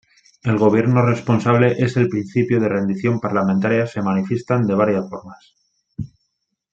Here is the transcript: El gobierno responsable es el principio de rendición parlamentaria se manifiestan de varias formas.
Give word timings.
El 0.41 0.57
gobierno 0.57 1.05
responsable 1.05 1.75
es 1.77 1.95
el 1.95 2.09
principio 2.09 2.59
de 2.59 2.67
rendición 2.67 3.19
parlamentaria 3.19 3.85
se 3.85 4.01
manifiestan 4.01 4.65
de 4.65 4.73
varias 4.73 5.07
formas. 5.07 5.53